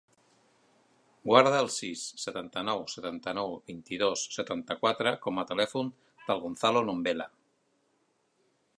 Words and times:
Guarda 1.31 1.59
el 1.65 1.69
sis, 1.73 2.05
setanta-nou, 2.23 2.81
setanta-nou, 2.95 3.53
vint-i-dos, 3.73 4.25
setanta-quatre 4.39 5.15
com 5.27 5.43
a 5.43 5.47
telèfon 5.53 5.95
del 6.31 6.45
Gonzalo 6.47 6.87
Nombela. 6.91 7.33